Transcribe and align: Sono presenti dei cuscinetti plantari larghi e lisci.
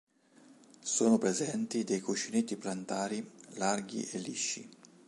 Sono 0.81 1.19
presenti 1.19 1.83
dei 1.83 1.99
cuscinetti 2.01 2.57
plantari 2.57 3.23
larghi 3.57 4.03
e 4.09 4.17
lisci. 4.17 4.67